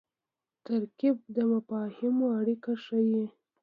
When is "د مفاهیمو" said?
1.35-2.25